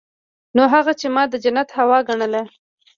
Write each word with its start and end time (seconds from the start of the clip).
نو 0.55 0.63
هغه 0.73 0.93
چې 0.99 1.07
ما 1.15 1.23
د 1.29 1.33
جنت 1.43 1.69
هوا 1.79 1.99
ګڼله. 2.07 2.41